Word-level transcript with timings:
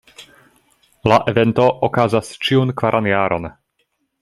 La 1.13 1.19
evento 1.33 1.67
okazas 1.89 2.33
ĉiun 2.47 2.75
kvaran 2.83 3.13
jaron. 3.13 3.49